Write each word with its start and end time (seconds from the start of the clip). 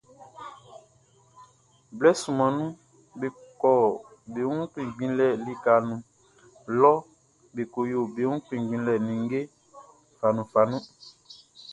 Blɛ 1.97 2.11
sunman 2.21 2.51
nunʼn, 2.57 2.77
be 3.19 3.27
kɔ 3.61 3.71
be 4.33 4.41
wun 4.49 4.63
kpinngbinlɛ 4.71 5.27
likaʼn 5.45 5.83
nun 5.89 6.01
lɔ 6.81 6.93
be 7.53 7.61
ko 7.73 7.79
yo 7.91 7.99
be 8.15 8.23
wun 8.29 8.43
kpinngbinlɛ 8.45 8.93
nin 8.99 9.05
ninnge 9.07 9.39
fanunfanun. 10.19 10.83